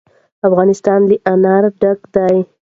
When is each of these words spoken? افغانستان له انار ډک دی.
افغانستان 0.47 0.99
له 1.09 1.15
انار 1.31 1.63
ډک 1.81 1.99
دی. 2.15 2.37